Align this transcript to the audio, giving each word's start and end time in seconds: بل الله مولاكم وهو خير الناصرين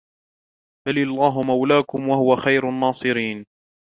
بل 0.87 0.97
الله 1.05 1.33
مولاكم 1.41 2.09
وهو 2.09 2.35
خير 2.35 2.69
الناصرين 2.69 3.45